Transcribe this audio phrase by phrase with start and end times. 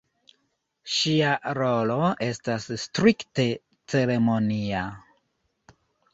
[0.93, 1.97] Ŝia rolo
[2.29, 3.47] estas strikte
[3.95, 4.83] ceremonia.